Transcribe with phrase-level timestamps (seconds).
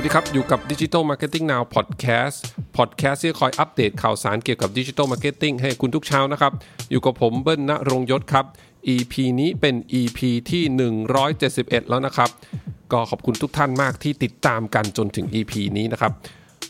[0.00, 2.36] วัสดีครับ อยู่กับ Digital Marketing Now Podcast
[2.76, 6.52] Podcast ที่คอยอัปเดตข่าวสารเกี่ยวกับ Digital Marketing ให้คุณทุกเช้านะครับ
[6.90, 8.44] อยู่กับผมเบิ้ลณรงยศครับ
[8.94, 10.18] EP นี้เป็น EP
[10.50, 10.62] ที่
[11.26, 12.30] 171 แล้วนะครับ
[12.92, 16.12] ก็ขอบคุณทุกท่านมากที่ติดตามกันจนถึง EP นี้นะครับ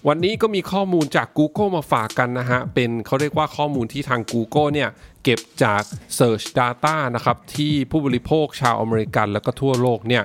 [0.08, 4.88] วันนี้ก็มีข้อมูลจาก Google มาฝากกันนะฮะ เป็นเขาเรียกว่าข้อมูลที่ทาง Google เนี่ย
[5.24, 5.82] เก็บจาก
[6.18, 10.22] Search Data นะครับ ที่ผู้บริโภคชาวอเมริกันแล้วก็ทั่วโลกเนี่ย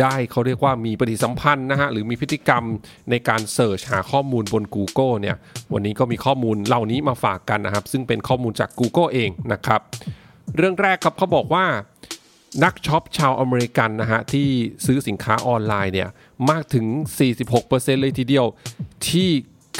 [0.00, 2.64] ได้เขาเรียกว่ามีปฏิสัมพันธ์นะฮะ หรือมีพฤติกรรม
[3.10, 5.36] ในการ search หาข้อมูลบน Google เนี่ย
[5.72, 9.80] วันนี้ก็มีข้อมูลเหล่านี้มาฝากกันนะครับ ซึ่งเป็นข้อมูลจาก Google เองนะครับ
[10.56, 11.64] เรื่องแรกครับเขาบอกว่า
[12.64, 14.46] นักช็อปชาวอเมริกันนะฮะที่
[14.86, 16.08] ซื้อสินค้าออนไลน์เนี่ย
[16.50, 16.86] มากถึง
[17.44, 18.46] 46%เลยทีเดียว
[19.08, 19.30] ที่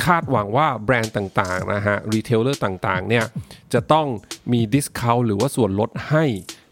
[0.05, 3.25] คาดหวังว่าแบรนด์ต่างๆนะฮะ retailer ต่างๆเนี่ย
[3.75, 4.06] จะต้อง
[4.52, 6.25] มี discount หรือว่าส่วนลดให้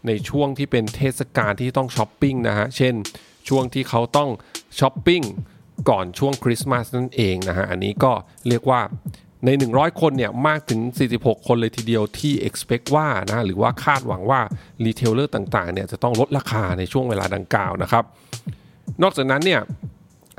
[0.07, 2.93] ในช่วงที่เป็นเทศกาลที่ต้องช้อปปิ้งนะฮะเช่น
[3.49, 4.29] ช่วงที่เขาต้อง
[4.79, 5.21] ช้อปปิ้ง
[5.89, 8.11] ก่อนช่วงคริสต์มาสนั่นเองนะฮะอันนี้ก็
[8.47, 8.81] เรียกว่า
[9.45, 10.79] ใน 100 คนเนี่ยมากถึง
[11.13, 14.41] 46 คนเลยทีเดียวที่ expect ว่านะหรือว่าคาดหวังว่า
[14.85, 18.03] retailer ต่างๆเนี่ยจะต้องลดราคาในช่วงเวลาดังกล่าวนะครับ
[19.01, 19.61] นอกจากนั้นเนี่ย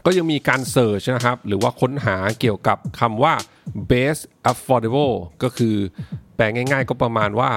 [0.07, 3.35] ก็ยังมีการ search นะครับ หรือว่าค้นหาเกี่ยวกับคำว่า
[3.91, 5.77] best affordable ก็คือ
[6.37, 7.51] แปลง่ายๆก็ประมาณว่า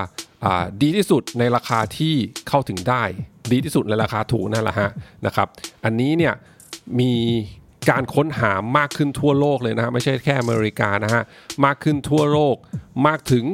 [0.82, 2.16] ดีที่สุดในราคาที่
[2.48, 3.04] เข้าถึงได้
[3.52, 4.90] ดีที่สุดในราคาถูกนั่นแหละฮะ
[5.26, 5.48] นะครับ
[5.84, 6.34] อันนี้เนี่ย
[7.00, 7.14] มี
[7.90, 11.24] การค้นหามากขึ้นทั่วโลกเลยนะฮะไม่ใช่แค่อเมริกานะฮะ
[11.66, 12.56] มากขึ้นทั่วโลก
[13.08, 13.46] มากถึง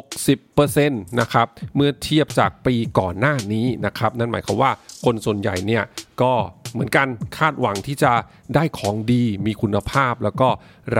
[0.00, 4.70] 60%นะครับเมื่อเทียบจากปีก่อนหน้านี้นะครับ นั่นหมายความว่า
[5.04, 5.84] คนส่วนใหญ่เนี่ย
[6.22, 6.32] ก็
[6.74, 7.06] เหมือนกัน
[7.38, 8.12] คาดหวังที่จะ
[8.54, 10.48] ได้ของดีมีคุณภาพ แล้วก็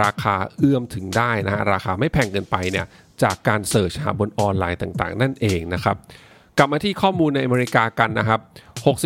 [0.01, 2.85] ราคาเอื้อมถึงได้นะฮะราคาไม่แพงเกินไปเนี่ย
[3.23, 5.95] จากการ search หาบนออนไลน์ต่างๆ นั่นเองนะครับ
[6.57, 8.39] กลับมาที่ข้อมูลในอเมริกากันนะครับ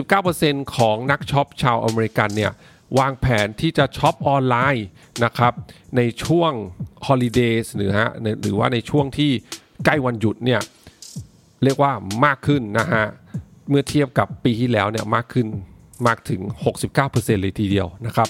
[0.05, 2.51] 69%ของนักช็อปชาวอเมริกันเนี่ย
[2.99, 4.85] วางแผนที่จะช็อปออนไลน์
[5.25, 5.53] นะครับ
[5.97, 6.51] ในช่วง
[7.07, 9.31] holiday หรือฮะหรือว่าในช่วงที่
[9.85, 10.61] ใกล้วันหยุดเนี่ย
[11.63, 11.91] เรียกว่า
[12.25, 13.05] มากขึ้นนะฮะ
[13.69, 15.47] เมื่อเทียบกับปีที่แล้วเนี่ยมากขึ้น
[16.07, 16.41] มากถึง
[16.91, 18.27] 69%เลยทีเดียวนะครับ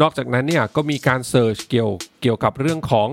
[0.00, 1.90] นอกจากนั้นเนี่ยก็มีการ search เกี่ยว
[2.22, 3.08] เกี่ยวกับเรื่องของ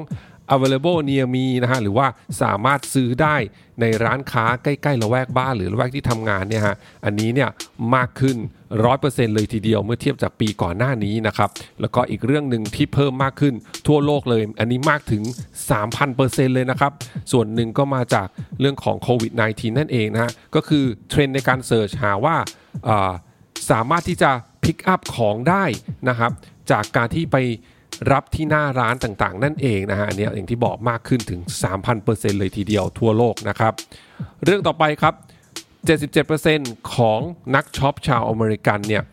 [0.56, 2.08] available near me นะฮะหรือว่า
[2.42, 3.36] สามารถซื้อได้
[3.82, 6.76] ในร้านค้าใกล้ๆละแวกบ้านหรือละแวกที่ทำงานเนี่ยฮะ
[7.06, 7.50] อันนี้เนี่ย
[7.96, 8.38] มากขึ้น
[8.86, 11.50] 100%เลยทีเดียวเมื่อเทียบจากปีก่อนหน้านี้นะครับ
[11.82, 13.54] แล้วก็อีกเรื่องหนึ่งที่เพิ่มมากขึ้น
[13.88, 15.24] ทั่วโลกเลย อันนี้มากถึง
[15.90, 16.92] 3,000%เลยนะครับ
[17.32, 18.28] ส่วนหนึ่งก็มาจาก
[18.60, 22.36] เรื่องของโควิด -19 นั่นเองนะฮะก็คือเทรนในการ search หาว่า
[23.70, 24.32] สามารถที่จะ
[24.64, 25.64] pick up ของได้
[26.10, 26.32] นะครับ
[26.72, 27.38] จากการที่ไป
[28.12, 31.40] รับที่หน้าร้านต่างๆ นั่นเองนะฮะอันนี้อย่างที่บอกมากขึ้นถึง
[31.90, 33.74] 3,000%เลยทีเดียวทั่วโลกนะครับ
[34.44, 35.14] เรื่องต่อไปครับ
[36.24, 37.20] 77%ของ
[37.56, 39.04] นักช็อปชาวอเมริกันเนี่ย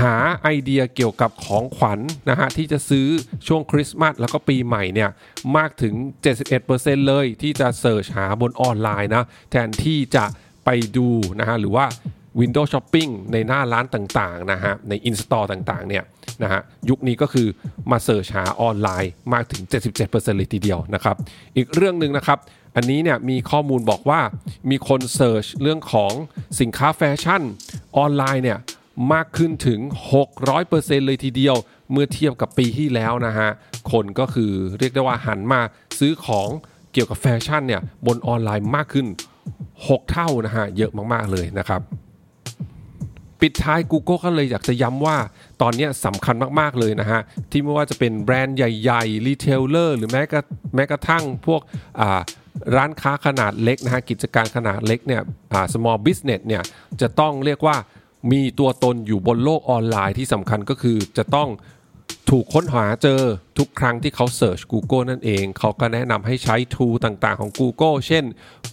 [0.00, 3.06] หาไอเดียเกี่ยวกับของขวัญนนะฮะที่จะซื้อ
[3.46, 5.10] ช่วงคริสต์มาสแล้วก็ปีใหม่เนี่ย
[5.56, 5.94] มากถึง
[6.50, 10.24] 71%เลยที่จะ search หาบนออนไลน์นะแทนที่จะ
[10.64, 11.08] ไปดู
[11.40, 11.86] นะฮะหรือว่า
[12.40, 16.04] Window Shopping ในหน้าร้านต่างๆนะฮะใน In-Store ต่างๆเนี่ย
[16.42, 16.60] นะฮะ
[16.90, 17.46] ยุคนี้ก็คือ
[17.90, 19.62] มา search หาออนไลน์มากถึง
[20.00, 21.16] 77%เลยทีเดียวนะครับ
[21.56, 22.38] อีกเรื่องหนึ่งนะครับ
[22.76, 24.20] อันนี้เนี่ยมีข้อมูลบอกว่า
[24.70, 26.12] มีคน search เรื่องของ
[26.60, 27.42] สินค้าแฟชั่น
[27.96, 28.58] ออนไลน์เนี่ย
[29.12, 29.80] มากขึ้นถึง
[30.42, 31.56] 600%เลยทีเดียว
[31.92, 33.50] เมื่อเทียบกับปีที่แล้วนะฮะ
[33.92, 35.60] คนก็คือเรียกได้ว่าหันมา
[35.98, 36.48] ซื้อของ
[36.92, 39.06] เกี่ยวกับแฟชั่นเนี่ยบนออนไลน์มากขึ้น
[39.58, 41.80] 6 เท่านะฮะเยอะมากๆเลยนะครับ
[43.42, 45.16] ปิดท้าย Google ก็เลยอยากจะย้ำว่า
[45.62, 47.20] ตอนนี้สำคัญมากๆเลยนะฮะ
[47.50, 50.42] ที่ไม่ว่าจะเป็นแบรนด์ใหญ่ๆ retailer หรือแม้กระ
[50.74, 51.60] แม้กระทั่งพวก
[52.76, 55.22] ร้านค้าขนาดเล็กนะฮะ กิจการขนาดเล็กเนี่ย
[55.72, 56.62] small business เนี่ย
[57.00, 57.76] จะต้องเรียกว่า
[58.32, 61.48] มีตัวตนอยู่บนโลกออนไลน์ที่สำคัญก็คือจะต้อง
[62.30, 63.20] ถูกค้นหาเจอ
[63.58, 68.24] ทุกครั้งที่เขาเ e ิร์ช Google นั่นเอง เขาก็แนะนำให้ใช้ tool ต่างๆของ Google เช่น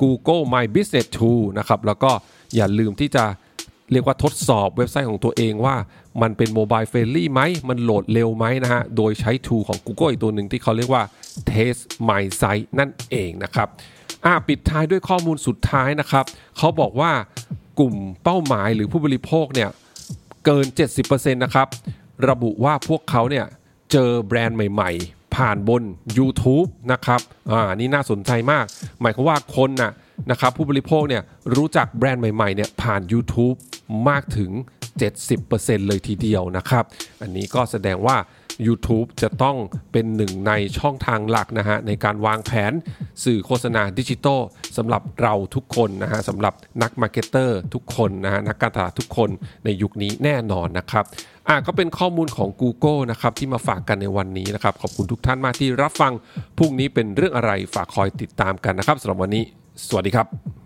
[0.02, 2.12] Google My Business Tool นะครับ แล้วก็
[2.56, 3.26] อย่าลืมที่จะ
[3.92, 5.76] เรียกว่าทดสอบเว็บไซต์ของตัวเองว่า
[6.22, 11.04] มันเป็น mobile friendly ไหม มันโหลดเร็วไหมนะฮะ โดยใช้ tool ของ Google อีกตัวหนึ่งที่เขาเรียกว่า
[11.50, 13.68] Test My Site นั่นเองนะครับ
[14.26, 16.26] อ่าปิดท้ายด้วยข้อมูลสุดท้ายนะครับ
[16.58, 17.12] เขาบอกว่า
[17.80, 19.70] กลุ่มเป้าหมายหรือผู้บริโภคเนี่ย
[20.46, 20.66] เกิน
[21.04, 21.68] 70%นะครับ
[22.30, 23.46] ระบุว่าพวกเขาเนี่ย
[23.92, 25.84] เจอแบรนด์ใหม่ ๆ ผ่านบน
[26.18, 27.22] YouTube นะครับ
[27.52, 28.66] อ่านี่น่าสนใจมาก
[29.02, 29.92] หมายความว่าคนน่ะ
[30.32, 31.24] นะครับผู้บริโภคเนี่ย
[31.56, 33.56] รู้จักแบรนด์ใหม่ๆเนี่ยผ่าน YouTube
[34.10, 34.52] มากถึง
[35.20, 36.84] 70%เลยทีเดียวนะครับ
[37.22, 38.18] อันนี้ก็แสดงว่า
[38.68, 39.58] YouTube จะต้อง
[39.92, 42.74] เป็นหนึ่งในช่องทางหลักนะฮะในการวางแผน
[43.24, 44.40] สื่อโฆษณาดิจิทัล
[44.78, 49.30] สำหรับเราทุกคนนะฮะสำหรับนัก marketer ทุกคนนะฮะนักการตลาดทุกคน
[49.66, 51.06] ในยุคนี้แน่นอนนะครับ
[51.48, 56.14] อะก็เป็นข้อมูลของ Google นะครับที่มาฝากกันในวันนี้นะครับ ขอบคุณทุกท่านมากที่รับฟัง
[56.58, 59.44] พรุ่งนี้เป็นเรื่องอะไรฝากคอยติดตามกันนะครับสำหรับวันนี้
[59.88, 60.59] สวัสดีครับ